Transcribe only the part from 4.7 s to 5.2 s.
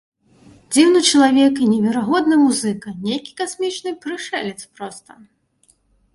проста!